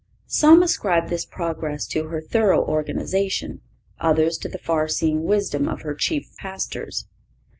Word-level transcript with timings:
Some 0.25 0.63
ascribe 0.63 1.09
this 1.09 1.25
progress 1.27 1.85
to 1.89 2.05
her 2.07 2.21
thorough 2.21 2.65
organization; 2.65 3.61
others 3.99 4.39
to 4.39 4.49
the 4.49 4.57
far 4.57 4.87
seeing 4.87 5.25
wisdom 5.25 5.67
of 5.69 5.83
her 5.83 5.93
chief 5.93 6.35
pastors. 6.37 7.05